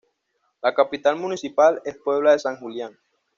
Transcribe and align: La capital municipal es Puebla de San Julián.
La 0.63 0.73
capital 0.73 1.15
municipal 1.15 1.79
es 1.85 1.95
Puebla 1.95 2.31
de 2.31 2.39
San 2.39 2.57
Julián. 2.57 2.97